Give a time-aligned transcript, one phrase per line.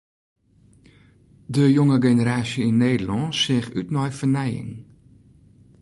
[1.53, 4.73] De jonge generaasje yn Nederlân seach út nei fernijing.